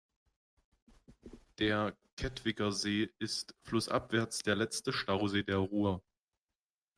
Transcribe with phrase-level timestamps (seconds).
[1.59, 6.01] Der Kettwiger See ist flussabwärts der letzte Stausee der Ruhr.